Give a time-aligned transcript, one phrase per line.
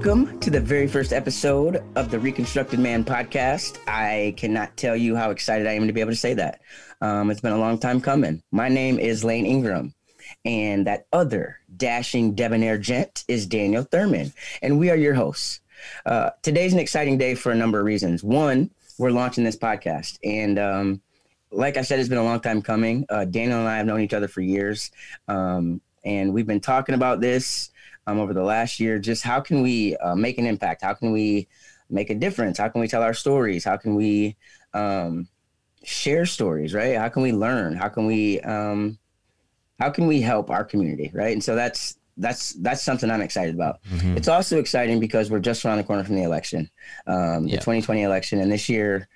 [0.00, 3.76] Welcome to the very first episode of the Reconstructed Man podcast.
[3.86, 6.62] I cannot tell you how excited I am to be able to say that.
[7.02, 8.42] Um, it's been a long time coming.
[8.50, 9.92] My name is Layne Ingram,
[10.42, 14.32] and that other dashing debonair gent is Daniel Thurman,
[14.62, 15.60] and we are your hosts.
[16.06, 18.24] Uh, today's an exciting day for a number of reasons.
[18.24, 21.02] One, we're launching this podcast, and um,
[21.50, 23.04] like I said, it's been a long time coming.
[23.10, 24.92] Uh, Daniel and I have known each other for years,
[25.28, 27.70] um, and we've been talking about this
[28.06, 28.98] um, over the last year.
[28.98, 30.82] Just how can we uh, make an impact?
[30.82, 31.48] How can we
[31.88, 32.58] make a difference?
[32.58, 33.64] How can we tell our stories?
[33.64, 34.36] How can we
[34.74, 35.28] um,
[35.82, 36.74] share stories?
[36.74, 36.96] Right?
[36.96, 37.74] How can we learn?
[37.74, 38.98] How can we um,
[39.78, 41.10] how can we help our community?
[41.14, 41.32] Right?
[41.32, 43.82] And so that's that's that's something I'm excited about.
[43.84, 44.16] Mm-hmm.
[44.16, 46.70] It's also exciting because we're just around the corner from the election,
[47.06, 49.08] um, the 2020 election, and this year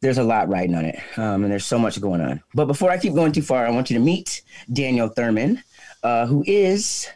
[0.00, 2.42] there's a lot riding on it, um, and there's so much going on.
[2.54, 5.62] But before I keep going too far, I want you to meet Daniel Thurman,
[6.02, 7.08] uh, who is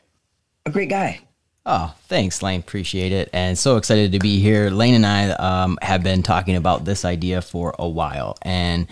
[0.66, 1.20] a great guy.
[1.66, 2.60] Oh, thanks, Layne.
[2.60, 3.30] Appreciate it.
[3.32, 4.68] And so excited to be here.
[4.68, 8.36] Layne and I um, have been talking about this idea for a while.
[8.42, 8.86] And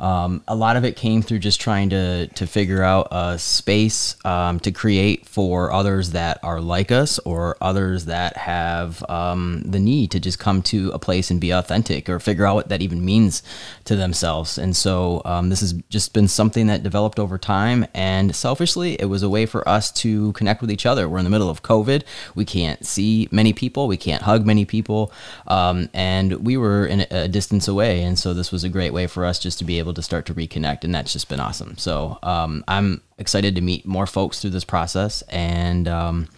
[0.00, 4.16] um, a lot of it came through just trying to to figure out a space
[4.24, 9.78] um, to create for others that are like us or others that have um, the
[9.78, 12.82] need to just come to a place and be authentic or figure out what that
[12.82, 13.42] even means
[13.84, 14.58] to themselves.
[14.58, 17.86] And so um, this has just been something that developed over time.
[17.94, 21.08] And selfishly, it was a way for us to connect with each other.
[21.08, 22.04] We're in the middle of COVID.
[22.34, 23.86] We can't see many people.
[23.86, 25.12] We can't hug many people.
[25.46, 28.02] Um, and we were in a distance away.
[28.02, 30.02] And so this was a great way for us just to be able able to
[30.02, 31.76] start to reconnect, and that's just been awesome.
[31.76, 36.28] So um, I'm excited to meet more folks through this process and um,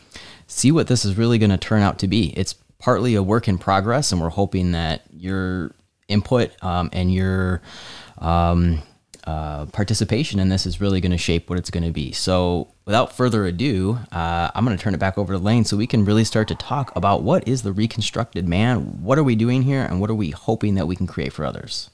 [0.47, 2.31] see what this is really going to turn out to be.
[2.37, 5.75] It's partly a work in progress, and we're hoping that your
[6.09, 7.61] input um, and your
[8.19, 8.83] um,
[9.25, 12.11] uh, participation in this is really going to shape what it's going to be.
[12.13, 15.77] So, without further ado, uh, I'm going to turn it back over to Layne so
[15.77, 19.37] we can really start to talk about what is the reconstructed man, what are we
[19.37, 21.91] doing here, and what are we hoping that we can create for others.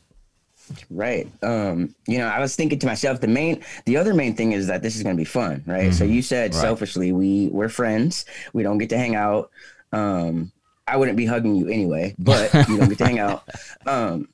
[0.91, 1.31] Right.
[1.43, 4.67] Um, you know, I was thinking to myself, the main, the other main thing is
[4.67, 5.85] that this is going to be fun, right?
[5.85, 5.93] Mm-hmm.
[5.93, 6.61] So you said right.
[6.61, 8.25] selfishly, we we're friends.
[8.53, 9.51] We don't get to hang out.
[9.93, 10.53] Um,
[10.87, 13.45] I wouldn't be hugging you anyway, but you don't get to hang out.
[13.87, 14.29] Um,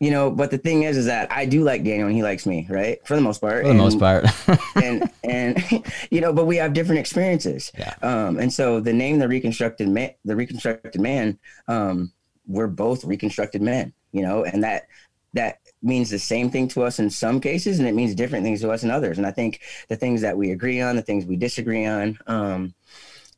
[0.00, 2.46] you know, but the thing is, is that I do like Daniel and he likes
[2.46, 2.98] me, right?
[3.06, 3.62] For the most part.
[3.62, 4.26] For the and, most part.
[4.76, 7.72] and and you know, but we have different experiences.
[7.78, 7.94] Yeah.
[8.02, 11.38] Um, and so the name, the reconstructed man, the reconstructed man,
[11.68, 12.12] um,
[12.46, 14.86] we're both reconstructed men, you know, and that
[15.32, 18.60] that means the same thing to us in some cases and it means different things
[18.60, 19.18] to us in others.
[19.18, 22.74] And i think the things that we agree on the things we disagree on um,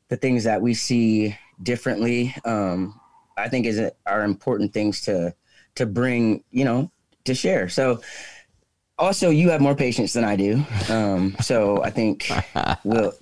[0.07, 2.99] the things that we see differently um,
[3.37, 5.33] i think is are important things to
[5.75, 6.91] to bring you know
[7.25, 7.69] to share.
[7.69, 8.01] So
[8.97, 10.63] also you have more patience than i do.
[10.89, 12.29] Um, so i think
[12.83, 13.13] we'll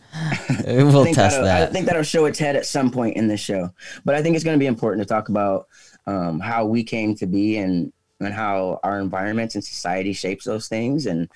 [0.66, 3.40] we'll think test that i think that'll show its head at some point in this
[3.40, 3.70] show.
[4.04, 5.68] But i think it's going to be important to talk about
[6.08, 10.68] um, how we came to be and and how our environments and society shapes those
[10.68, 11.30] things and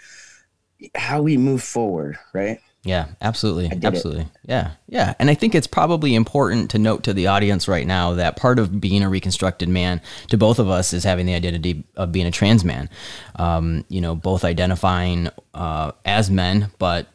[0.95, 2.59] how we move forward, right?
[2.83, 3.71] Yeah, absolutely.
[3.83, 4.23] Absolutely.
[4.23, 4.27] It.
[4.47, 4.71] Yeah.
[4.87, 5.13] Yeah.
[5.19, 8.57] And I think it's probably important to note to the audience right now that part
[8.57, 12.25] of being a reconstructed man to both of us is having the identity of being
[12.25, 12.89] a trans man.
[13.35, 17.07] Um, you know, both identifying uh, as men, but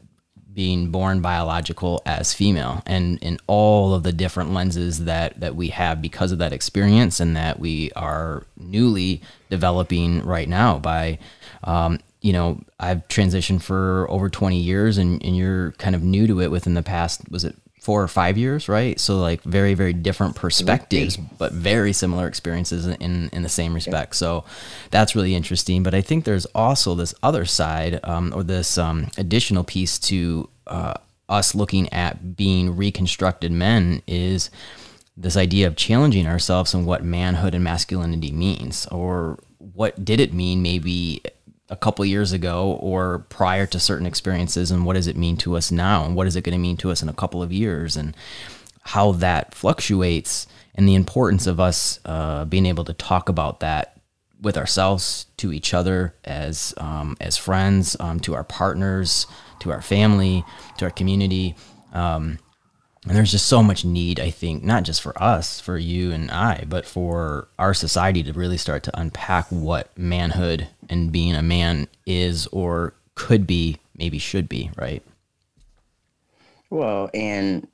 [0.56, 2.83] being born biological as female.
[2.87, 7.21] And in all of the different lenses that that we have because of that experience
[7.21, 11.19] and that we are newly developing right now by
[11.62, 16.27] um, you know i've transitioned for over 20 years and, and you're kind of new
[16.27, 17.55] to it within the past was it
[17.87, 18.99] four or five years, right?
[18.99, 24.17] So like very, very different perspectives, but very similar experiences in in the same respect.
[24.17, 24.45] So
[24.91, 25.85] that's really interesting.
[25.85, 30.49] But I think there's also this other side, um, or this um, additional piece to
[30.67, 30.95] uh,
[31.29, 34.51] us looking at being reconstructed men is
[35.17, 39.39] this idea of challenging ourselves and what manhood and masculinity means, or
[39.75, 41.22] what did it mean maybe
[41.68, 45.57] a couple years ago or prior to certain experiences and what does it mean to
[45.57, 47.53] us now and what is it going to mean to us in a couple of
[47.53, 48.16] years and
[48.83, 50.47] how that fluctuates
[50.77, 53.97] and the importance of us uh, being able to talk about that
[54.41, 59.27] with ourselves to each other as um, as friends um, to our partners
[59.60, 60.45] to our family
[60.78, 61.57] to our community.
[61.92, 62.39] Um,
[63.07, 66.29] and there's just so much need, I think, not just for us, for you and
[66.29, 71.43] I, but for our society to really start to unpack what manhood and being a
[71.43, 75.05] man is or could be, maybe should be, right?
[76.69, 77.69] Well, and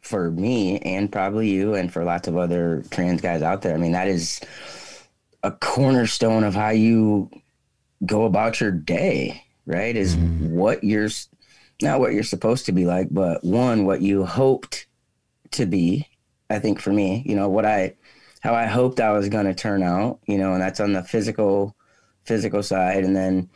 [0.00, 3.78] for me and probably you and for lots of other trans guys out there, I
[3.78, 4.40] mean, that is
[5.44, 7.30] a cornerstone of how you
[8.04, 9.94] go about your day, right?
[9.94, 10.56] Is mm-hmm.
[10.56, 11.08] what you're
[11.82, 14.86] not what you're supposed to be like, but one, what you hoped
[15.52, 16.08] to be
[16.50, 17.94] I think for me, you know, what I
[18.40, 21.02] how I hoped I was going to turn out, you know, and that's on the
[21.02, 21.74] physical
[22.24, 23.04] physical side.
[23.04, 23.48] And then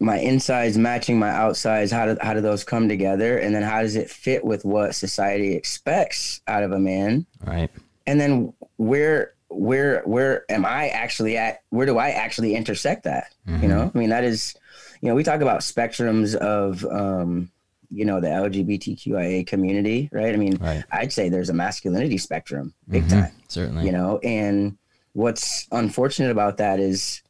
[0.00, 3.38] my insides matching my outsides how do how do those come together?
[3.38, 7.26] And then how does it fit with what society expects out of a man?
[7.44, 7.70] Right.
[8.06, 13.32] And then where where where am i actually at where do i actually intersect that?
[13.46, 13.62] Mm-hmm.
[13.62, 14.56] you know i mean that is
[15.04, 17.50] you know we talk about spectrums of um
[17.90, 20.82] you know the lgbtqia community right i mean right.
[20.92, 23.20] i'd say there's a masculinity spectrum big mm-hmm.
[23.20, 24.76] time certainly you know and
[25.14, 27.22] what's unfortunate about that is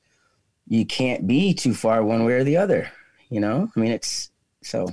[0.67, 2.91] you can't be too far one way or the other.
[3.31, 4.31] You know, I mean, it's
[4.63, 4.89] so.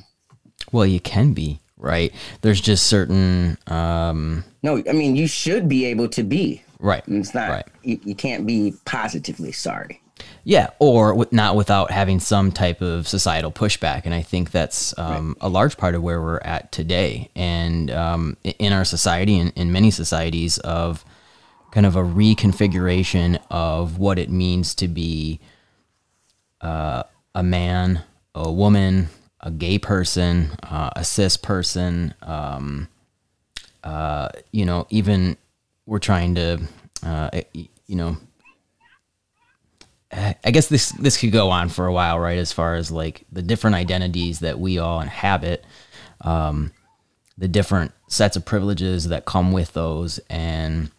[0.71, 2.13] Well, you can be right.
[2.41, 3.57] There's just certain.
[3.67, 7.03] um No, I mean, you should be able to be right.
[7.07, 7.49] It's not.
[7.49, 7.67] Right.
[7.83, 10.01] You, you can't be positively sorry.
[10.43, 15.29] Yeah, or not without having some type of societal pushback, and I think that's um,
[15.29, 15.37] right.
[15.41, 19.71] a large part of where we're at today, and um, in our society, and in
[19.71, 21.05] many societies, of
[21.71, 25.39] kind of a reconfiguration of what it means to be
[26.59, 27.03] uh,
[27.33, 28.03] a man,
[28.35, 29.09] a woman,
[29.39, 32.87] a gay person, uh, a cis person, um,
[33.83, 35.37] uh, you know, even
[35.85, 36.61] we're trying to,
[37.03, 38.17] uh, you know,
[40.11, 42.37] I guess this this could go on for a while, right?
[42.37, 45.63] As far as like the different identities that we all inhabit,
[46.21, 46.71] um,
[47.37, 50.91] the different sets of privileges that come with those, and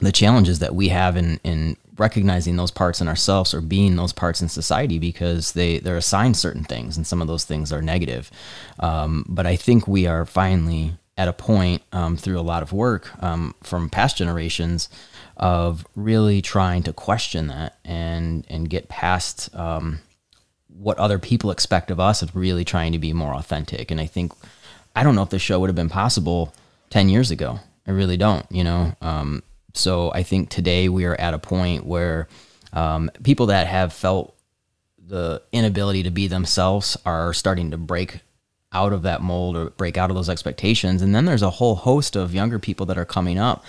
[0.00, 4.12] the challenges that we have in in recognizing those parts in ourselves or being those
[4.12, 7.82] parts in society because they they're assigned certain things and some of those things are
[7.82, 8.30] negative.
[8.78, 12.72] Um, but I think we are finally at a point um, through a lot of
[12.72, 14.88] work um, from past generations
[15.36, 20.00] of really trying to question that and and get past um,
[20.68, 23.90] what other people expect of us of really trying to be more authentic.
[23.90, 24.32] And I think
[24.96, 26.54] I don't know if this show would have been possible
[26.88, 27.60] ten years ago.
[27.86, 28.46] I really don't.
[28.50, 29.42] You know, um,
[29.74, 32.28] so I think today we are at a point where
[32.72, 34.34] um, people that have felt
[35.06, 38.20] the inability to be themselves are starting to break
[38.72, 41.02] out of that mold or break out of those expectations.
[41.02, 43.64] And then there's a whole host of younger people that are coming up,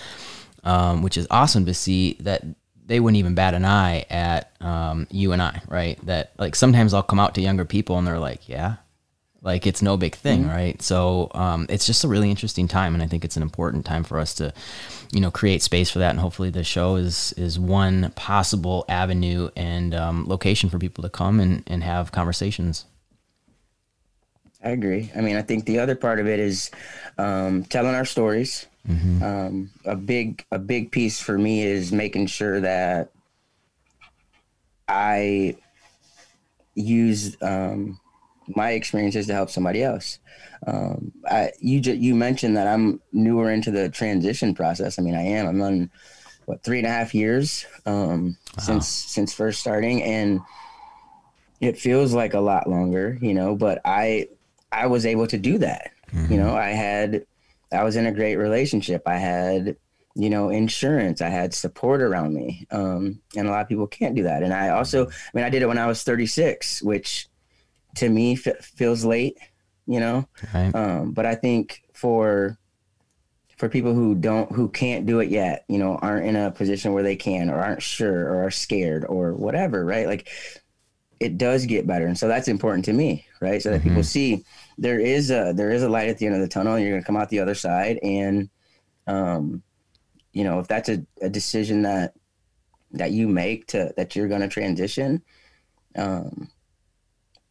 [0.63, 2.43] um, which is awesome to see that
[2.85, 6.03] they wouldn't even bat an eye at um, you and I, right?
[6.05, 8.75] That like sometimes I'll come out to younger people and they're like, yeah,
[9.41, 10.51] like it's no big thing, mm-hmm.
[10.51, 10.81] right?
[10.81, 14.03] So um, it's just a really interesting time, and I think it's an important time
[14.03, 14.53] for us to,
[15.11, 16.11] you know, create space for that.
[16.11, 21.09] And hopefully, the show is is one possible avenue and um, location for people to
[21.09, 22.85] come and and have conversations.
[24.63, 25.11] I agree.
[25.15, 26.69] I mean, I think the other part of it is
[27.17, 28.67] um, telling our stories.
[28.87, 29.23] Mm-hmm.
[29.23, 33.11] Um, a big a big piece for me is making sure that
[34.87, 35.55] I
[36.73, 37.99] use um,
[38.47, 40.19] my experiences to help somebody else.
[40.65, 44.97] Um, I, you ju- you mentioned that I'm newer into the transition process.
[44.97, 45.47] I mean, I am.
[45.47, 45.91] I'm on
[46.45, 48.63] what three and a half years um, wow.
[48.63, 50.41] since since first starting, and
[51.59, 53.55] it feels like a lot longer, you know.
[53.55, 54.27] But I
[54.71, 55.91] I was able to do that.
[56.13, 56.33] Mm-hmm.
[56.33, 57.25] You know, I had
[57.71, 59.03] I was in a great relationship.
[59.05, 59.75] I had
[60.13, 64.13] you know insurance i had support around me um, and a lot of people can't
[64.13, 67.29] do that and i also i mean i did it when i was 36 which
[67.95, 69.37] to me f- feels late,
[69.85, 70.27] you know.
[70.53, 70.73] Right.
[70.73, 72.57] Um, but I think for
[73.57, 76.93] for people who don't who can't do it yet, you know, aren't in a position
[76.93, 80.07] where they can or aren't sure or are scared or whatever, right?
[80.07, 80.29] Like
[81.21, 82.07] it does get better.
[82.07, 83.61] And so that's important to me, right?
[83.61, 83.89] So that mm-hmm.
[83.89, 84.43] people see
[84.79, 86.93] there is a there is a light at the end of the tunnel and you're
[86.93, 87.99] gonna come out the other side.
[88.01, 88.49] And
[89.05, 89.61] um,
[90.33, 92.15] you know, if that's a, a decision that
[92.93, 95.21] that you make to that you're gonna transition,
[95.95, 96.49] um,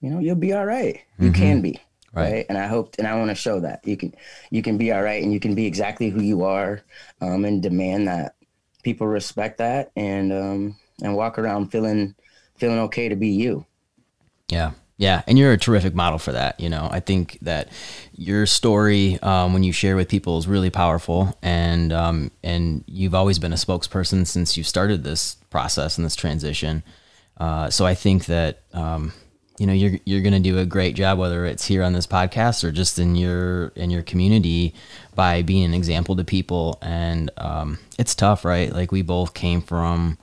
[0.00, 1.00] you know, you'll be all right.
[1.20, 1.40] You mm-hmm.
[1.40, 1.80] can be.
[2.12, 2.32] Right.
[2.32, 2.46] right.
[2.48, 4.12] And I hope, and I want to show that you can,
[4.50, 6.82] you can be all right and you can be exactly who you are,
[7.20, 8.34] um, and demand that
[8.82, 12.16] people respect that and, um, and walk around feeling,
[12.60, 13.64] feeling okay to be you.
[14.48, 14.72] Yeah.
[14.96, 16.60] Yeah, and you're a terrific model for that.
[16.60, 17.70] You know, I think that
[18.12, 23.14] your story um, when you share with people is really powerful, and um, and you've
[23.14, 26.82] always been a spokesperson since you started this process and this transition.
[27.38, 29.14] Uh, so I think that um,
[29.60, 32.06] you know you're you're going to do a great job whether it's here on this
[32.06, 34.74] podcast or just in your in your community
[35.14, 39.60] by being an example to people and um, it's tough right like we both came
[39.60, 40.16] from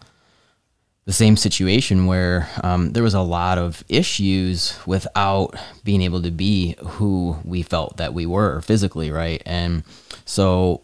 [1.07, 6.31] the same situation where um, there was a lot of issues without being able to
[6.31, 9.83] be who we felt that we were physically right and
[10.25, 10.81] so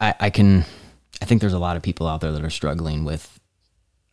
[0.00, 0.64] I, I can
[1.20, 3.40] i think there's a lot of people out there that are struggling with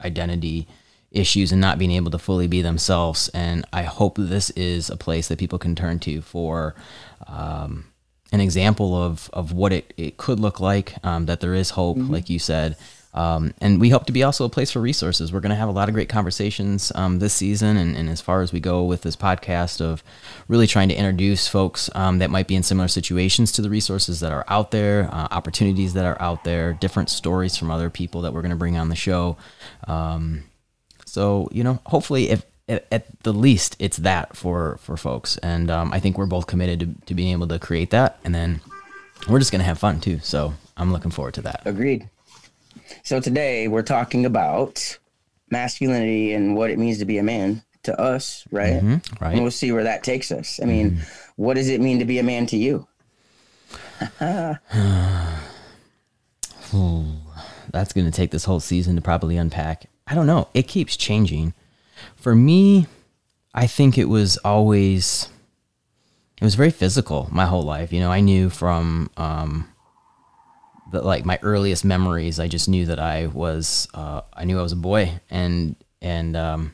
[0.03, 0.67] identity
[1.11, 3.29] issues and not being able to fully be themselves.
[3.29, 6.75] And I hope this is a place that people can turn to for,
[7.27, 7.85] um,
[8.33, 10.95] an example of of what it, it could look like.
[11.01, 12.11] Um, that there is hope, mm-hmm.
[12.11, 12.75] like you said.
[13.13, 15.33] Um, and we hope to be also a place for resources.
[15.33, 18.21] We're going to have a lot of great conversations um, this season, and, and, as
[18.21, 20.03] far as we go with this podcast, of
[20.47, 24.19] really trying to introduce folks um, that might be in similar situations to the resources
[24.19, 28.21] that are out there, uh, opportunities that are out there, different stories from other people
[28.21, 29.37] that we're going to bring on the show.
[29.87, 30.43] Um,
[31.05, 35.93] so you know, hopefully, if at, the least, it's that for for folks, and um,
[35.93, 38.61] I think we're both committed to, to being able to create that, and then
[39.29, 40.19] we're just going to have fun too.
[40.19, 41.61] So I'm looking forward to that.
[41.65, 42.09] Agreed.
[43.03, 44.97] So today we're talking about
[45.49, 48.73] masculinity and what it means to be a man to us, right?
[48.73, 49.33] Mm-hmm, right.
[49.33, 50.59] And we'll see where that takes us.
[50.61, 51.01] I mean, mm-hmm.
[51.35, 52.87] what does it mean to be a man to you?
[57.71, 59.85] That's going to take this whole season to probably unpack.
[60.07, 60.47] I don't know.
[60.53, 61.53] It keeps changing.
[62.15, 62.87] For me,
[63.53, 65.29] I think it was always
[66.39, 67.91] it was very physical my whole life.
[67.91, 69.67] You know, I knew from um,
[70.91, 74.61] the, like my earliest memories, I just knew that I was, uh, I knew I
[74.61, 76.73] was a boy, and and um,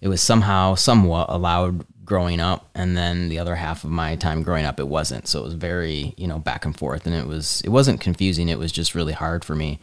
[0.00, 4.42] it was somehow, somewhat allowed growing up, and then the other half of my time
[4.42, 5.28] growing up, it wasn't.
[5.28, 8.48] So it was very, you know, back and forth, and it was, it wasn't confusing.
[8.48, 9.78] It was just really hard for me,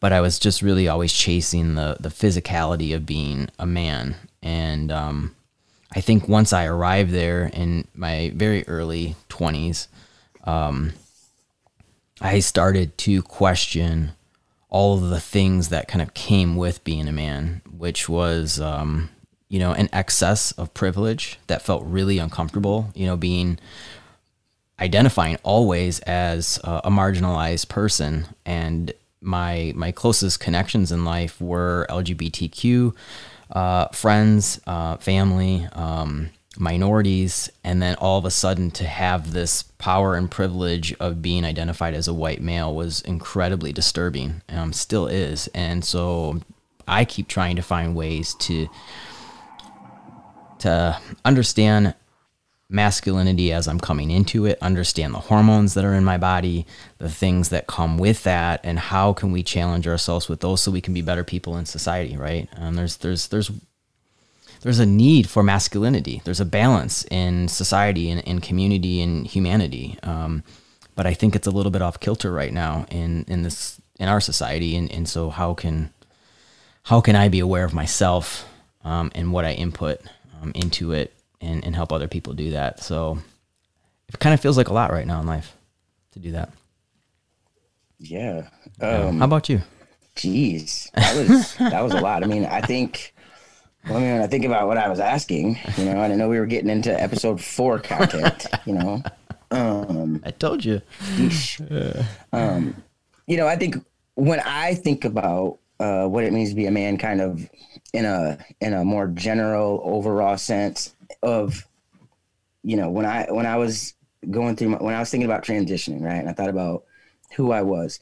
[0.00, 4.90] but I was just really always chasing the the physicality of being a man, and
[4.90, 5.34] um,
[5.94, 9.88] I think once I arrived there in my very early twenties.
[10.44, 10.92] Um,
[12.20, 14.12] I started to question
[14.68, 19.10] all of the things that kind of came with being a man, which was, um,
[19.48, 23.58] you know, an excess of privilege that felt really uncomfortable, you know, being
[24.78, 28.26] identifying always as uh, a marginalized person.
[28.46, 32.94] And my, my closest connections in life were LGBTQ
[33.52, 39.62] uh, friends, uh, family, um, minorities and then all of a sudden to have this
[39.62, 45.06] power and privilege of being identified as a white male was incredibly disturbing um, still
[45.06, 45.48] is.
[45.48, 46.40] And so
[46.90, 48.68] i keep trying to find ways to
[50.58, 51.94] to understand
[52.68, 56.66] masculinity as i'm coming into it understand the hormones that are in my body
[56.98, 60.70] the things that come with that and how can we challenge ourselves with those so
[60.70, 62.48] we can be better people in society right?
[62.52, 63.50] And there's there's there's
[64.62, 66.20] there's a need for masculinity.
[66.24, 69.98] There's a balance in society and in community and humanity.
[70.02, 70.42] Um,
[70.94, 74.08] but I think it's a little bit off kilter right now in in this in
[74.08, 74.76] our society.
[74.76, 75.92] And, and so how can
[76.84, 78.46] how can I be aware of myself
[78.84, 80.00] um, and what I input
[80.40, 82.80] um, into it and, and help other people do that?
[82.80, 83.18] So
[84.08, 85.56] it kind of feels like a lot right now in life
[86.12, 86.50] to do that.
[87.98, 88.48] Yeah.
[88.80, 89.62] Um, how about you?
[90.16, 92.24] Jeez, that was that was a lot.
[92.24, 93.14] I mean, I think
[93.86, 96.18] well, I mean, when I think about what I was asking, you know, I didn't
[96.18, 99.02] know we were getting into episode four content, you know.
[99.50, 100.80] Um, I told you.
[102.32, 102.82] Um,
[103.26, 103.76] you know, I think
[104.14, 107.48] when I think about uh, what it means to be a man, kind of
[107.92, 111.66] in a in a more general, overall sense of,
[112.62, 113.94] you know, when I when I was
[114.30, 116.84] going through my, when I was thinking about transitioning, right, and I thought about
[117.34, 117.98] who I was,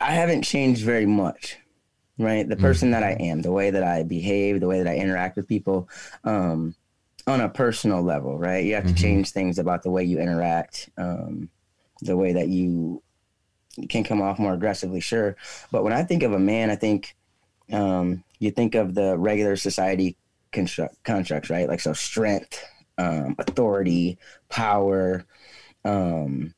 [0.00, 1.58] I haven't changed very much
[2.18, 2.48] right?
[2.48, 4.96] The person mm that I am, the way that I behave, the way that I
[4.96, 5.88] interact with people,
[6.24, 6.74] um,
[7.26, 8.64] on a personal level, right?
[8.64, 9.02] You have to mm-hmm.
[9.02, 11.50] change things about the way you interact, um,
[12.02, 13.02] the way that you
[13.88, 15.36] can come off more aggressively, sure.
[15.70, 17.16] But when I think of a man, I think
[17.72, 20.16] um, you think of the regular society
[20.52, 21.68] construct constructs, right?
[21.68, 22.64] Like so, strength,
[22.98, 24.18] um, authority,
[24.48, 25.24] power.
[25.84, 26.54] Um,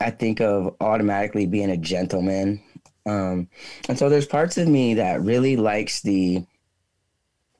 [0.00, 2.62] I think of automatically being a gentleman,
[3.08, 3.48] um,
[3.88, 6.44] and so there's parts of me that really likes the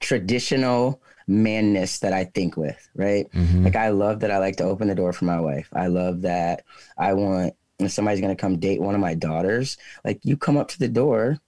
[0.00, 3.30] traditional manness that I think with, right?
[3.32, 3.64] Mm-hmm.
[3.64, 5.68] Like I love that I like to open the door for my wife.
[5.72, 6.64] I love that
[6.96, 10.68] I want if somebody's gonna come date one of my daughters, like you come up
[10.68, 11.38] to the door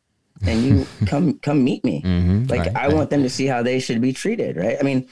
[0.46, 2.02] and you come come meet me.
[2.02, 2.46] Mm-hmm.
[2.46, 2.96] Like right, I right.
[2.96, 4.76] want them to see how they should be treated, right?
[4.78, 5.08] I mean,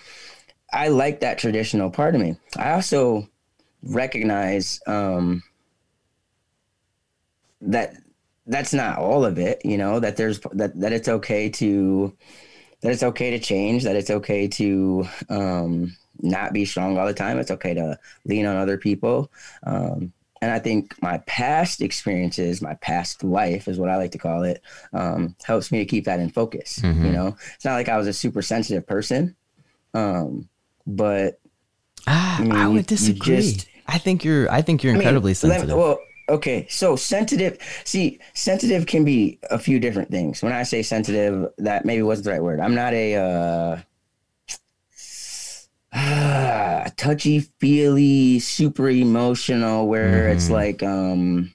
[0.72, 2.36] I like that traditional part of me.
[2.56, 3.28] I also
[3.82, 5.42] recognize um,
[7.60, 7.94] that
[8.48, 12.14] that's not all of it you know that there's that that it's okay to
[12.80, 17.14] that it's okay to change that it's okay to um not be strong all the
[17.14, 19.30] time it's okay to lean on other people
[19.64, 24.18] um and I think my past experiences, my past life is what I like to
[24.18, 24.62] call it,
[24.92, 26.78] um, helps me to keep that in focus.
[26.78, 27.06] Mm-hmm.
[27.06, 29.34] You know, it's not like I was a super sensitive person,
[29.94, 30.48] um,
[30.86, 31.40] but
[32.06, 33.36] ah, I, mean, I would disagree.
[33.36, 34.50] Just, I think you're.
[34.50, 35.76] I think you're incredibly I mean, sensitive.
[35.76, 37.58] well, Okay, so sensitive.
[37.84, 40.42] See, sensitive can be a few different things.
[40.42, 42.60] When I say sensitive, that maybe wasn't the right word.
[42.60, 43.14] I'm not a.
[43.16, 43.78] Uh,
[45.96, 50.36] uh, touchy feely, super emotional, where mm-hmm.
[50.36, 51.54] it's like, um,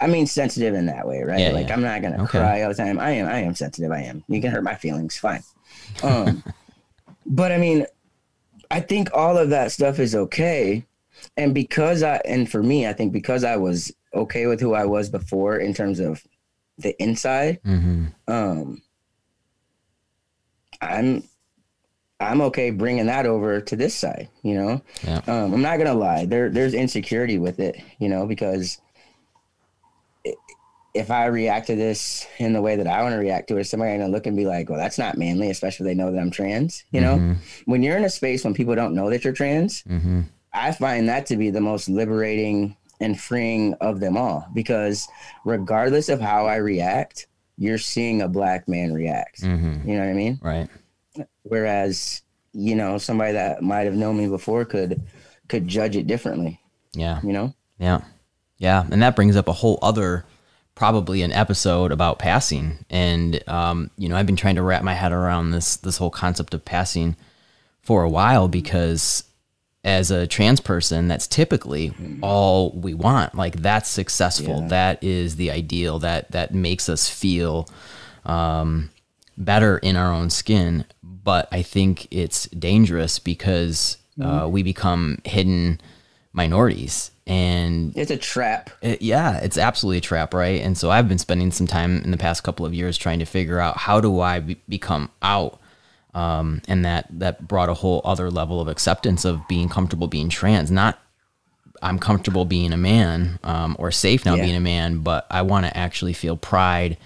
[0.00, 1.40] I mean, sensitive in that way, right?
[1.40, 1.74] Yeah, like yeah.
[1.74, 2.38] I'm not gonna okay.
[2.38, 3.00] cry all the time.
[3.00, 3.90] I am, I am sensitive.
[3.90, 4.22] I am.
[4.28, 5.42] You can hurt my feelings, fine.
[6.02, 6.44] Um,
[7.26, 7.86] but I mean,
[8.70, 10.84] I think all of that stuff is okay,
[11.38, 14.84] and because I, and for me, I think because I was okay with who I
[14.84, 16.22] was before in terms of
[16.78, 18.06] the inside, mm-hmm.
[18.26, 18.82] um,
[20.80, 21.22] I'm
[22.20, 24.82] I'm okay bringing that over to this side, you know.
[25.04, 25.20] Yeah.
[25.28, 28.80] Um, I'm not gonna lie, there there's insecurity with it, you know, because
[30.94, 33.64] if I react to this in the way that I want to react to it,
[33.64, 36.18] somebody gonna look and be like, "Well, that's not manly," especially if they know that
[36.18, 36.84] I'm trans.
[36.90, 37.32] You know, mm-hmm.
[37.70, 40.22] when you're in a space when people don't know that you're trans, mm-hmm.
[40.58, 45.08] I find that to be the most liberating and freeing of them all because
[45.44, 49.42] regardless of how I react, you're seeing a black man react.
[49.42, 49.88] Mm-hmm.
[49.88, 50.38] You know what I mean?
[50.42, 50.68] Right.
[51.42, 52.22] Whereas,
[52.52, 55.02] you know, somebody that might have known me before could
[55.48, 56.60] could judge it differently.
[56.94, 57.20] Yeah.
[57.22, 57.54] You know?
[57.78, 58.02] Yeah.
[58.58, 58.84] Yeah.
[58.90, 60.24] And that brings up a whole other
[60.74, 62.84] probably an episode about passing.
[62.90, 66.10] And um, you know, I've been trying to wrap my head around this this whole
[66.10, 67.16] concept of passing
[67.82, 69.24] for a while because
[69.84, 71.92] as a trans person, that's typically
[72.22, 73.34] all we want.
[73.34, 74.62] Like that's successful.
[74.62, 74.68] Yeah.
[74.68, 75.98] That is the ideal.
[75.98, 77.68] That that makes us feel
[78.24, 78.90] um,
[79.36, 80.84] better in our own skin
[81.28, 84.50] but I think it's dangerous because uh, mm-hmm.
[84.50, 85.78] we become hidden
[86.32, 88.70] minorities and it's a trap.
[88.80, 90.62] It, yeah, it's absolutely a trap, right?
[90.62, 93.26] And so I've been spending some time in the past couple of years trying to
[93.26, 95.60] figure out how do I be- become out,
[96.14, 100.28] um, and that that brought a whole other level of acceptance of being comfortable being
[100.28, 100.70] trans.
[100.70, 100.98] Not
[101.82, 104.44] I'm comfortable being a man um, or safe now yeah.
[104.44, 106.96] being a man, but I want to actually feel pride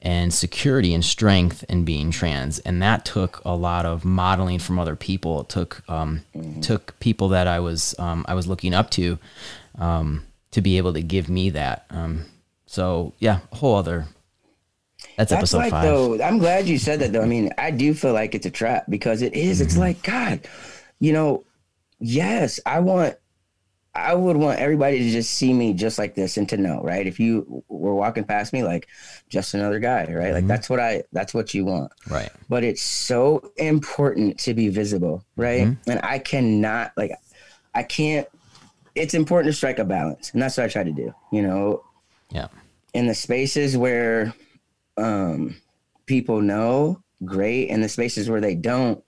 [0.00, 2.58] and security and strength in being trans.
[2.60, 5.42] And that took a lot of modeling from other people.
[5.42, 6.60] It took um, mm-hmm.
[6.60, 9.18] took people that I was um, I was looking up to
[9.78, 11.86] um, to be able to give me that.
[11.90, 12.26] Um,
[12.66, 14.06] so yeah, a whole other.
[15.16, 15.84] That's, that's episode like, five.
[15.84, 17.22] Though, I'm glad you said that though.
[17.22, 19.58] I mean, I do feel like it's a trap because it is.
[19.58, 19.66] Mm-hmm.
[19.66, 20.40] It's like God,
[21.00, 21.44] you know.
[22.04, 23.16] Yes, I want
[23.94, 27.06] I would want everybody to just see me just like this and to know, right?
[27.06, 28.88] If you were walking past me like
[29.28, 30.08] just another guy, right?
[30.08, 30.34] Mm-hmm.
[30.34, 31.92] Like that's what I that's what you want.
[32.08, 32.30] Right.
[32.48, 35.66] But it's so important to be visible, right?
[35.66, 35.90] Mm-hmm.
[35.90, 37.12] And I cannot like
[37.74, 38.26] I can't
[38.94, 40.30] it's important to strike a balance.
[40.32, 41.84] And that's what I try to do, you know.
[42.30, 42.48] Yeah.
[42.94, 44.32] In the spaces where
[44.96, 45.56] um
[46.06, 47.68] people know, great.
[47.68, 49.02] In the spaces where they don't,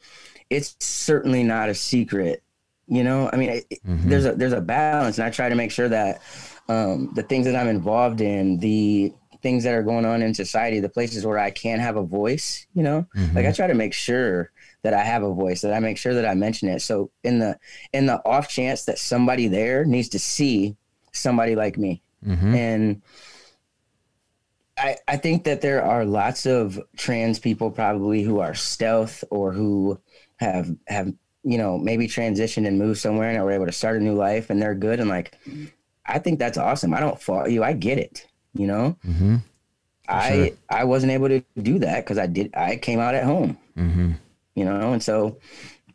[0.51, 2.45] it's certainly not a secret
[2.87, 4.09] you know, I mean, mm-hmm.
[4.09, 6.21] there's a there's a balance, and I try to make sure that
[6.69, 10.81] um, the things that I'm involved in, the things that are going on in society,
[10.81, 13.37] the places where I can have a voice, you know, mm-hmm.
[13.37, 14.51] like I try to make sure
[14.83, 16.81] that I have a voice, that I make sure that I mention it.
[16.81, 17.59] So in the
[17.95, 20.77] in the off chance that somebody there needs to see
[21.13, 22.55] somebody like me, mm-hmm.
[22.55, 23.03] and
[24.85, 29.53] I I think that there are lots of trans people probably who are stealth or
[29.53, 29.99] who
[30.37, 31.13] have have
[31.45, 34.49] you know, maybe transitioned and moved somewhere and are able to start a new life
[34.49, 34.99] and they're good.
[34.99, 35.39] And like,
[36.07, 36.95] I think that's awesome.
[36.95, 37.63] I don't fault you.
[37.63, 38.27] I get it.
[38.55, 39.37] You know, mm-hmm.
[40.09, 40.49] I sure.
[40.71, 42.55] I wasn't able to do that because I did.
[42.55, 43.59] I came out at home.
[43.77, 44.13] Mm-hmm.
[44.55, 45.39] You know, and so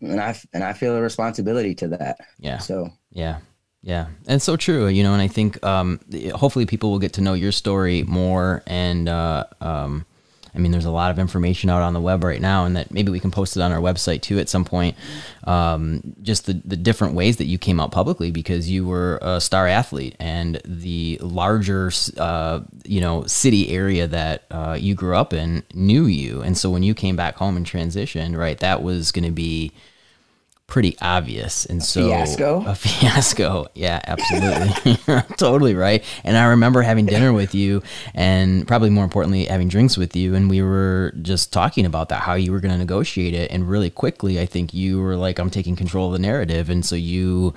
[0.02, 2.17] and I and I feel a responsibility to that.
[2.38, 2.58] Yeah.
[2.58, 3.39] So yeah.
[3.82, 6.02] Yeah, and so true, you know, and I think um,
[6.36, 10.06] hopefully people will get to know your story more, and uh, um,
[10.54, 12.92] I mean, there's a lot of information out on the web right now, and that
[12.92, 14.98] maybe we can post it on our website too at some point.
[15.46, 19.39] Um, just the, the different ways that you came out publicly because you were a
[19.39, 25.34] star athlete, and the larger, uh, you know, city area that uh, you grew up
[25.34, 29.13] in knew you, and so when you came back home and transitioned, right, that was
[29.13, 29.72] going to be
[30.69, 31.65] pretty obvious.
[31.65, 32.63] And so fiasco.
[32.65, 33.67] a fiasco.
[33.73, 34.95] Yeah, absolutely.
[35.38, 36.03] totally right.
[36.23, 37.82] And I remember having dinner with you
[38.13, 42.21] and probably more importantly having drinks with you and we were just talking about that
[42.21, 45.39] how you were going to negotiate it and really quickly I think you were like
[45.39, 47.53] I'm taking control of the narrative and so you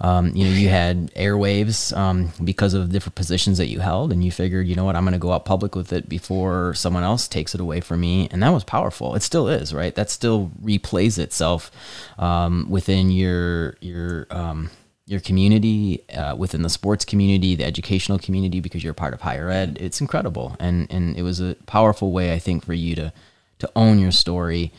[0.00, 4.24] um, you know you had airwaves um, because of different positions that you held and
[4.24, 7.02] you figured you know what I'm going to go out public with it before someone
[7.02, 9.14] else takes it away from me and that was powerful.
[9.14, 9.94] It still is, right?
[9.94, 11.70] That still replays itself
[12.18, 14.70] um, um, within your your um,
[15.06, 19.50] your community, uh, within the sports community, the educational community, because you're part of higher
[19.50, 19.76] ed.
[19.80, 23.12] It's incredible, and and it was a powerful way, I think, for you to
[23.60, 24.72] to own your story.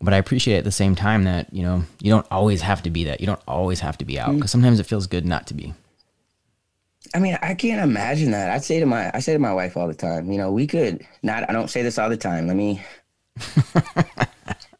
[0.00, 2.90] But I appreciate at the same time that you know you don't always have to
[2.90, 3.20] be that.
[3.20, 4.52] You don't always have to be out because mm.
[4.52, 5.74] sometimes it feels good not to be.
[7.14, 8.50] I mean, I can't imagine that.
[8.50, 10.66] I say to my I say to my wife all the time, you know, we
[10.66, 11.48] could not.
[11.48, 12.46] I don't say this all the time.
[12.46, 12.82] Let me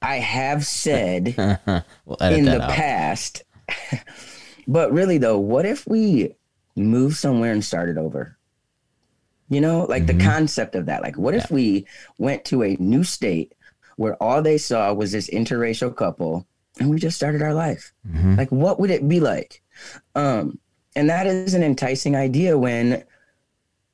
[0.07, 1.35] I have said
[2.05, 2.71] we'll in the out.
[2.71, 3.43] past.
[4.69, 6.33] but really, though, what if we
[6.77, 8.39] move somewhere and started over?
[9.49, 10.19] You know, like mm-hmm.
[10.19, 11.03] the concept of that.
[11.03, 11.43] Like, what yeah.
[11.43, 11.87] if we
[12.19, 13.55] went to a new state
[13.97, 16.47] where all they saw was this interracial couple
[16.79, 17.93] and we just started our life?
[18.09, 18.37] Mm-hmm.
[18.37, 19.61] Like, what would it be like?
[20.15, 20.61] Um,
[20.95, 23.03] and that is an enticing idea when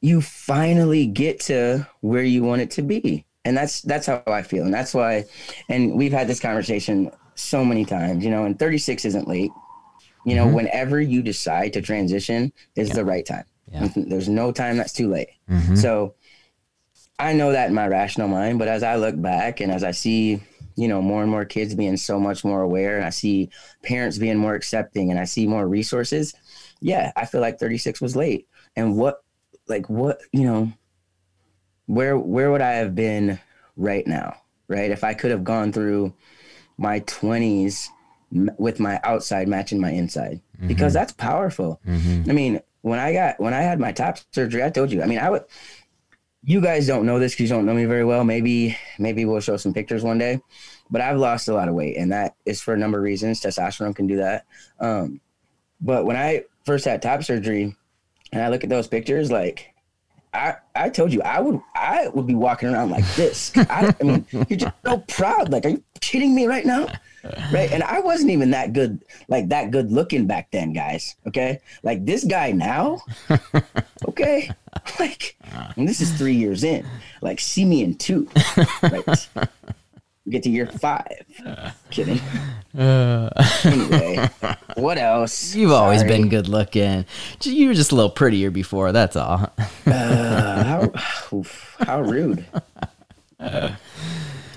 [0.03, 4.42] you finally get to where you want it to be and that's that's how i
[4.42, 5.24] feel and that's why
[5.68, 9.50] and we've had this conversation so many times you know and 36 isn't late
[10.24, 10.57] you know mm-hmm.
[10.57, 12.94] whenever you decide to transition is yeah.
[12.94, 13.88] the right time yeah.
[13.96, 15.74] there's no time that's too late mm-hmm.
[15.74, 16.14] so
[17.18, 19.90] i know that in my rational mind but as i look back and as i
[19.90, 20.40] see
[20.76, 23.50] you know more and more kids being so much more aware and i see
[23.83, 26.35] parents being more accepting and i see more resources
[26.81, 29.22] yeah i feel like 36 was late and what
[29.68, 30.72] like what you know
[31.86, 33.38] where where would I have been
[33.76, 34.36] right now,
[34.68, 34.90] right?
[34.90, 36.14] If I could have gone through
[36.78, 37.88] my 20s
[38.56, 40.68] with my outside matching my inside mm-hmm.
[40.68, 41.80] because that's powerful.
[41.86, 42.30] Mm-hmm.
[42.30, 45.02] I mean, when I got when I had my top surgery, I told you.
[45.02, 45.44] I mean, I would
[46.44, 48.24] you guys don't know this because you don't know me very well.
[48.24, 50.40] Maybe maybe we'll show some pictures one day.
[50.90, 53.40] But I've lost a lot of weight, and that is for a number of reasons.
[53.40, 54.44] Testosterone can do that.
[54.78, 55.20] Um,
[55.80, 57.74] but when I first had top surgery,
[58.32, 59.71] and I look at those pictures, like
[60.34, 63.52] I, I told you I would I would be walking around like this.
[63.56, 65.50] I, I mean, you're just so proud.
[65.50, 66.88] Like, are you kidding me right now?
[67.52, 67.70] Right.
[67.70, 71.14] And I wasn't even that good, like that good looking back then, guys.
[71.26, 71.60] Okay.
[71.82, 73.02] Like this guy now.
[74.08, 74.50] Okay.
[74.98, 75.36] Like,
[75.76, 76.84] and this is three years in.
[77.20, 78.28] Like, see me in two.
[78.82, 79.28] Right
[80.28, 81.06] get to year five.
[81.90, 82.20] Kidding.
[82.76, 83.28] Uh,
[83.64, 84.28] anyway,
[84.76, 85.54] what else?
[85.54, 85.82] You've Sorry.
[85.82, 87.04] always been good looking.
[87.42, 88.92] You were just a little prettier before.
[88.92, 89.52] That's all.
[89.87, 90.92] uh, how,
[91.32, 92.46] oof, how rude.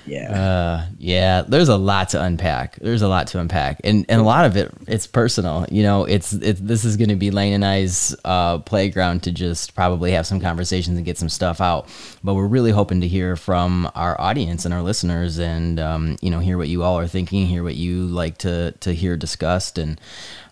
[0.06, 0.32] Yeah.
[0.32, 1.42] Uh, yeah.
[1.42, 2.78] There's a lot to unpack.
[2.78, 5.66] There's a lot to unpack, and and a lot of it it's personal.
[5.70, 9.32] You know, it's it's this is going to be Layne and I's uh, playground to
[9.32, 11.90] just probably have some conversations and get some stuff out.
[12.24, 16.30] But we're really hoping to hear from our audience and our listeners, and um, you
[16.30, 19.78] know, hear what you all are thinking, hear what you like to to hear discussed,
[19.78, 20.00] and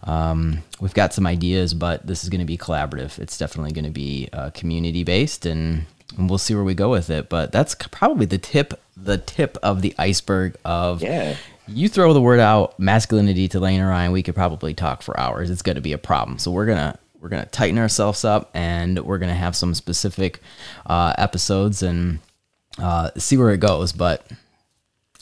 [0.05, 3.19] um, we've got some ideas, but this is going to be collaborative.
[3.19, 5.85] It's definitely going to be uh, community based, and
[6.17, 7.29] and we'll see where we go with it.
[7.29, 11.35] But that's probably the tip, the tip of the iceberg of yeah.
[11.65, 15.17] You throw the word out masculinity to Layne or Ryan, we could probably talk for
[15.17, 15.49] hours.
[15.49, 16.37] It's going to be a problem.
[16.37, 20.41] So we're gonna we're gonna tighten ourselves up, and we're gonna have some specific
[20.85, 22.19] uh, episodes and
[22.79, 23.93] uh, see where it goes.
[23.93, 24.27] But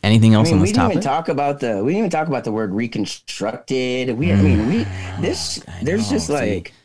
[0.03, 0.93] anything else I mean, on this we didn't topic?
[0.93, 4.17] even talk about the we didn't even talk about the word reconstructed.
[4.17, 4.83] We I mean we
[5.19, 6.75] this there's just like yeah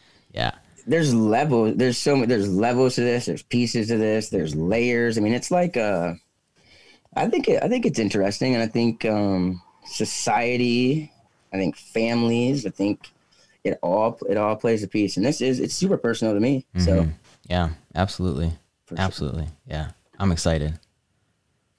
[0.86, 1.76] there's levels.
[1.76, 2.26] There's so many.
[2.26, 3.26] There's levels to this.
[3.26, 4.28] There's pieces to this.
[4.28, 5.18] There's layers.
[5.18, 6.14] I mean, it's like uh,
[7.14, 11.12] I think it, I think it's interesting, and I think um, society,
[11.52, 13.08] I think families, I think
[13.64, 15.16] it all it all plays a piece.
[15.16, 16.64] And this is it's super personal to me.
[16.74, 16.84] Mm-hmm.
[16.84, 17.08] So
[17.48, 18.52] yeah, absolutely,
[18.96, 19.90] absolutely, yeah.
[20.18, 20.78] I'm excited.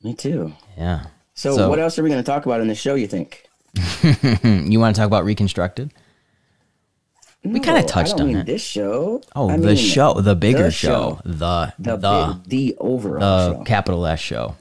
[0.04, 0.54] Me too.
[0.78, 1.06] Yeah.
[1.34, 2.96] So, so what else are we going to talk about in the show?
[2.96, 3.48] You think?
[4.04, 5.91] you want to talk about reconstructed?
[7.43, 8.45] No, we kind of touched on it.
[8.45, 9.21] This show.
[9.36, 13.19] Oh, I the mean, show, the bigger the show, show, the the the, the overall
[13.19, 13.63] the show.
[13.63, 14.56] capital S show.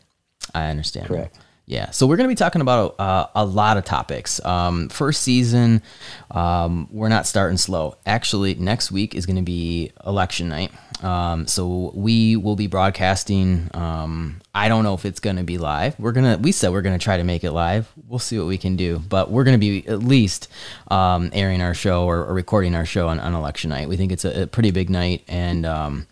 [0.54, 1.08] I understand.
[1.08, 1.36] Correct.
[1.68, 4.42] Yeah, so we're going to be talking about uh, a lot of topics.
[4.44, 5.82] Um, first season,
[6.30, 7.96] um, we're not starting slow.
[8.06, 10.70] Actually, next week is going to be election night.
[11.02, 13.68] Um, so we will be broadcasting.
[13.74, 15.98] Um, I don't know if it's going to be live.
[15.98, 16.38] We're gonna.
[16.38, 17.92] We said we're going to try to make it live.
[18.06, 20.46] We'll see what we can do, but we're going to be at least
[20.86, 23.88] um, airing our show or, or, recording our show on, on election night.
[23.88, 26.06] We think it's a, a pretty big night, and um,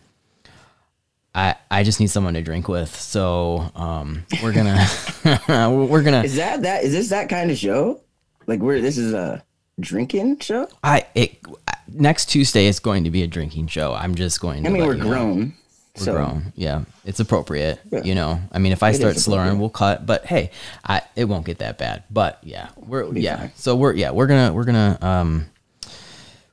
[1.35, 2.95] I, I just need someone to drink with.
[2.95, 4.87] So um, we're gonna
[5.89, 6.23] we're gonna.
[6.23, 8.01] Is that that is this that kind of show?
[8.47, 9.45] Like where this is a
[9.81, 10.69] drinking show?
[10.83, 11.45] I it
[11.89, 13.95] next Tuesday is going to be a drinking show.
[13.95, 14.69] I'm just going to.
[14.69, 15.39] I mean, we're grown.
[15.39, 15.53] Know.
[15.97, 16.13] We're so.
[16.13, 16.53] grown.
[16.55, 17.81] Yeah, it's appropriate.
[17.91, 18.03] Yeah.
[18.05, 20.07] You know, I mean, if I it start slurring, we'll cut.
[20.07, 20.51] But hey,
[20.85, 22.05] I it won't get that bad.
[22.11, 23.39] But yeah, we're yeah.
[23.39, 23.53] Fine.
[23.57, 25.47] So we're yeah we're gonna we're gonna um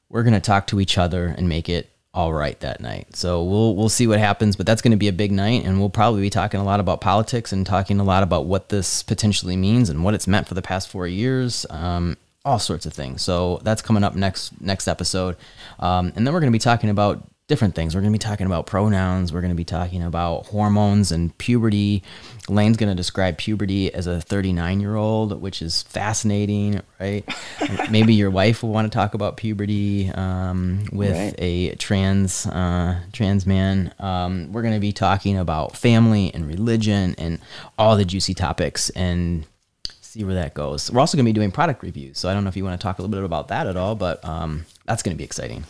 [0.09, 3.15] we're gonna talk to each other and make it all right that night.
[3.15, 5.79] So we'll we'll see what happens, but that's going to be a big night, and
[5.79, 9.03] we'll probably be talking a lot about politics and talking a lot about what this
[9.03, 12.93] potentially means and what it's meant for the past four years, um, all sorts of
[12.93, 13.21] things.
[13.21, 15.37] So that's coming up next next episode,
[15.79, 17.93] um, and then we're going to be talking about different things.
[17.93, 19.33] We're going to be talking about pronouns.
[19.33, 22.01] We're going to be talking about hormones and puberty.
[22.47, 27.25] Layne's going to describe puberty as a 39 year old, which is fascinating, right?
[27.91, 31.35] Maybe your wife will want to talk about puberty um, with right.
[31.39, 33.93] a trans uh, trans man.
[33.99, 37.37] Um, we're going to be talking about family and religion and
[37.77, 38.89] all the juicy topics.
[38.91, 39.45] And
[39.83, 40.89] see where that goes.
[40.89, 42.79] We're also going to be doing product reviews, so I don't know if you want
[42.79, 45.25] to talk a little bit about that at all, but um, that's going to be
[45.25, 45.65] exciting.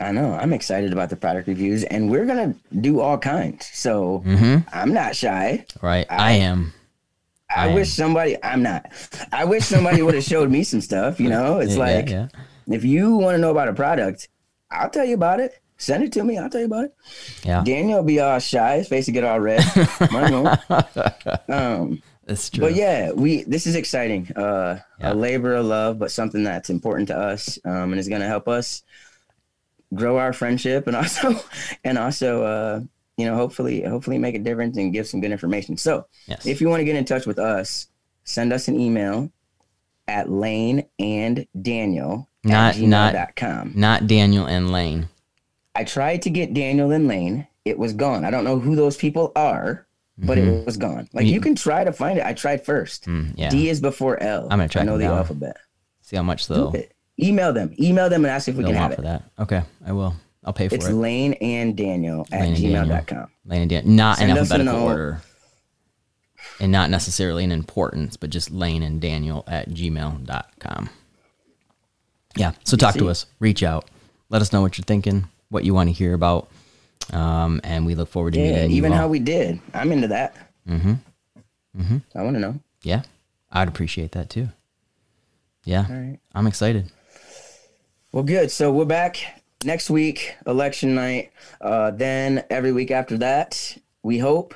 [0.00, 0.34] I know.
[0.34, 3.70] I'm excited about the product reviews, and we're gonna do all kinds.
[3.72, 4.68] So mm-hmm.
[4.72, 5.64] I'm not shy.
[5.82, 6.74] Right, I, I am.
[7.54, 8.04] I, I wish am.
[8.06, 8.36] somebody.
[8.42, 8.90] I'm not.
[9.32, 11.18] I wish somebody would have showed me some stuff.
[11.18, 12.28] You know, it's yeah, like yeah,
[12.66, 12.74] yeah.
[12.74, 14.28] if you want to know about a product,
[14.70, 15.60] I'll tell you about it.
[15.78, 16.38] Send it to me.
[16.38, 16.94] I'll tell you about it.
[17.42, 17.62] Yeah.
[17.62, 18.78] Daniel be all shy.
[18.78, 19.62] His face will get all red.
[21.48, 22.64] um, that's true.
[22.64, 24.32] But yeah, we this is exciting.
[24.32, 28.22] Uh, a labor of love, but something that's important to us, um, and is going
[28.22, 28.82] to help us
[29.94, 31.34] grow our friendship and also
[31.84, 32.80] and also uh,
[33.16, 35.76] you know hopefully hopefully make a difference and give some good information.
[35.76, 36.46] So yes.
[36.46, 37.88] if you want to get in touch with us,
[38.24, 39.30] send us an email
[40.08, 43.14] at Layne and Daniel not not
[43.74, 45.08] not Daniel and Layne.
[45.74, 47.46] I tried to get Daniel and Layne.
[47.64, 48.24] It was gone.
[48.24, 50.48] I don't know who those people are, but mm-hmm.
[50.48, 51.08] it was gone.
[51.12, 52.24] Like you, you, can try to find it.
[52.24, 53.06] I tried first.
[53.06, 53.50] Mm, yeah.
[53.50, 54.44] D is before L.
[54.44, 54.82] I'm gonna try.
[54.82, 55.56] I know the alphabet.
[56.02, 56.72] See how much though.
[57.18, 57.74] Email them.
[57.80, 58.96] Email them and ask if we can have it.
[58.96, 59.24] For that.
[59.38, 60.14] Okay, I will.
[60.44, 60.88] I'll pay for it's it.
[60.88, 63.28] It's Layne and Daniel at gmail.com.
[63.46, 63.92] Layne and Daniel.
[63.92, 65.20] Not Send in alphabetical order.
[66.60, 70.88] And not necessarily in importance, but just Layne and Daniel at gmail.com.
[72.36, 72.52] Yeah.
[72.64, 73.26] So talk to us.
[73.40, 73.86] Reach out.
[74.30, 76.48] Let us know what you're thinking, what you want to hear about.
[77.12, 78.56] Um, and we look forward to meeting you.
[78.56, 79.60] yeah, meeting even how we did.
[79.74, 80.36] I'm into that.
[80.68, 80.94] Mm-hmm.
[81.78, 81.96] Mm-hmm.
[82.14, 82.60] I want to know.
[82.82, 83.02] Yeah.
[83.50, 84.48] I'd appreciate that too.
[85.64, 85.86] Yeah.
[85.88, 86.18] All right.
[86.34, 86.90] I'm excited.
[88.16, 88.50] Well, good.
[88.50, 91.32] So we're back next week, election night.
[91.60, 94.54] Uh, then every week after that, we hope.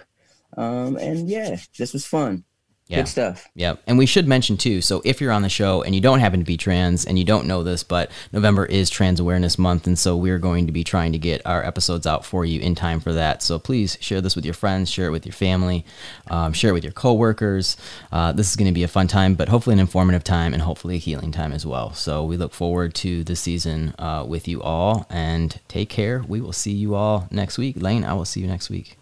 [0.57, 2.45] Um, and yeah, this was fun.
[2.91, 2.97] Yeah.
[2.97, 3.49] Good stuff.
[3.55, 3.77] Yeah.
[3.87, 4.81] And we should mention too.
[4.83, 7.25] So if you're on the show and you don't happen to be trans and you
[7.25, 9.87] don't know this, but November is Trans Awareness Month.
[9.87, 12.75] And so we're going to be trying to get our episodes out for you in
[12.75, 13.45] time for that.
[13.45, 15.85] So please share this with your friends, share it with your family,
[16.31, 17.77] um, share it with your coworkers.
[18.11, 20.61] Uh, this is going to be a fun time, but hopefully an informative time and
[20.61, 21.93] hopefully a healing time as well.
[21.93, 26.25] So we look forward to the season uh, with you all and take care.
[26.27, 27.81] We will see you all next week.
[27.81, 28.99] Layne, I will see you next week.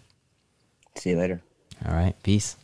[0.95, 1.41] See you later.
[1.87, 2.13] All right.
[2.21, 2.55] Peace.